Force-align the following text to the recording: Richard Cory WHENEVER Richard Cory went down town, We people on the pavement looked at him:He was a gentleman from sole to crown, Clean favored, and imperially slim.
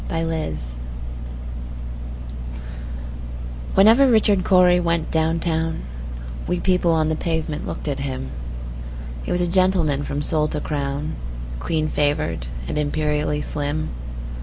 Richard 0.09 0.29
Cory 0.33 0.57
WHENEVER 3.75 4.07
Richard 4.09 4.43
Cory 4.43 4.79
went 4.79 5.11
down 5.11 5.39
town, 5.39 5.83
We 6.47 6.59
people 6.59 6.91
on 6.91 7.09
the 7.09 7.15
pavement 7.15 7.67
looked 7.67 7.87
at 7.87 7.99
him:He 7.99 9.31
was 9.31 9.41
a 9.41 9.47
gentleman 9.47 10.01
from 10.03 10.23
sole 10.23 10.47
to 10.47 10.59
crown, 10.59 11.17
Clean 11.59 11.87
favored, 11.87 12.47
and 12.67 12.79
imperially 12.79 13.41
slim. 13.41 13.89